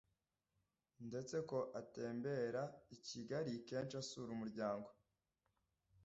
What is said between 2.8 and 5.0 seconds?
i Kigali kenshi asura umuryango